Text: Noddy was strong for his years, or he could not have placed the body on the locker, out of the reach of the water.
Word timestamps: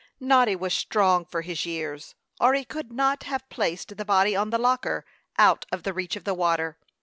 Noddy 0.19 0.55
was 0.55 0.73
strong 0.73 1.25
for 1.25 1.43
his 1.43 1.63
years, 1.63 2.15
or 2.39 2.55
he 2.55 2.65
could 2.65 2.91
not 2.91 3.21
have 3.25 3.47
placed 3.49 3.97
the 3.97 4.03
body 4.03 4.35
on 4.35 4.49
the 4.49 4.57
locker, 4.57 5.05
out 5.37 5.67
of 5.71 5.83
the 5.83 5.93
reach 5.93 6.15
of 6.15 6.23
the 6.23 6.33
water. 6.33 6.79